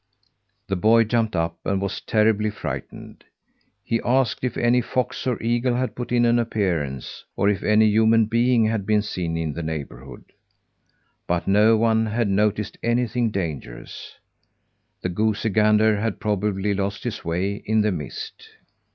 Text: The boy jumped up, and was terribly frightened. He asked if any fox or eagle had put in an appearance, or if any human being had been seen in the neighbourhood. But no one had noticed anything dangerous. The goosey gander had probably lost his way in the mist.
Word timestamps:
The 0.67 0.75
boy 0.75 1.03
jumped 1.03 1.35
up, 1.35 1.59
and 1.63 1.79
was 1.79 2.01
terribly 2.01 2.49
frightened. 2.49 3.23
He 3.83 4.01
asked 4.03 4.43
if 4.43 4.57
any 4.57 4.81
fox 4.81 5.27
or 5.27 5.39
eagle 5.43 5.75
had 5.75 5.93
put 5.93 6.11
in 6.11 6.25
an 6.25 6.39
appearance, 6.39 7.23
or 7.35 7.49
if 7.49 7.61
any 7.61 7.85
human 7.85 8.25
being 8.25 8.65
had 8.65 8.87
been 8.87 9.03
seen 9.03 9.37
in 9.37 9.53
the 9.53 9.61
neighbourhood. 9.61 10.25
But 11.27 11.47
no 11.47 11.77
one 11.77 12.07
had 12.07 12.29
noticed 12.29 12.79
anything 12.81 13.29
dangerous. 13.29 14.15
The 15.03 15.09
goosey 15.09 15.51
gander 15.51 15.97
had 15.99 16.19
probably 16.19 16.73
lost 16.73 17.03
his 17.03 17.23
way 17.23 17.57
in 17.63 17.81
the 17.81 17.91
mist. 17.91 18.49